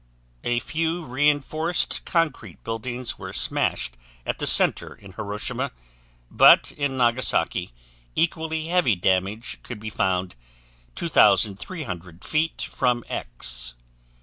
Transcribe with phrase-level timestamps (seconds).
[0.43, 5.69] A few reinforced concrete buildings were smashed at the center in Hiroshima,
[6.31, 7.71] but in Nagasaki
[8.15, 10.35] equally heavy damage could be found
[10.95, 13.75] 2,300 feet from X.